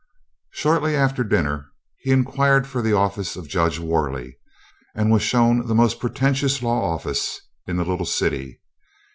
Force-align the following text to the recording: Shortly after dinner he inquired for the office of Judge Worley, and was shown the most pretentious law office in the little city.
Shortly 0.49 0.95
after 0.95 1.23
dinner 1.23 1.67
he 1.99 2.09
inquired 2.09 2.65
for 2.65 2.81
the 2.81 2.91
office 2.91 3.35
of 3.35 3.47
Judge 3.47 3.77
Worley, 3.77 4.39
and 4.95 5.11
was 5.11 5.21
shown 5.21 5.67
the 5.67 5.75
most 5.75 5.99
pretentious 5.99 6.63
law 6.63 6.91
office 6.91 7.39
in 7.67 7.77
the 7.77 7.85
little 7.85 8.07
city. 8.07 8.61